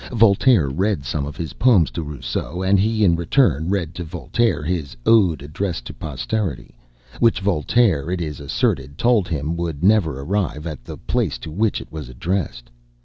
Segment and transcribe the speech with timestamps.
[0.11, 4.63] Voltaire read some of his poems to Rousseau, and he in return read to Voltaire
[4.63, 6.73] his "Ode addressed to Posterity,"
[7.19, 11.79] which Voltaire, it is asserted, told him would never arrive at the place to which
[11.81, 12.71] it was addressed.